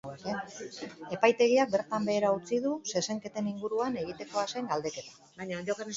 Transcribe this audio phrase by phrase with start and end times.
[1.17, 5.29] Epaitegiak bertan behera utzi du zezenketen inguruan egitekoa zen galdeketa.